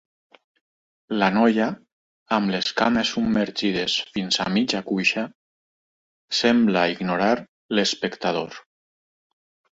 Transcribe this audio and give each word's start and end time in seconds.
La 1.23 1.25
noia, 1.33 1.67
amb 2.37 2.53
les 2.55 2.71
cames 2.79 3.11
submergides 3.17 3.99
fins 4.15 4.41
a 4.45 4.47
mitja 4.55 4.81
cuixa, 4.89 5.27
sembla 6.41 6.87
ignorar 6.97 7.31
l'espectador. 7.79 8.59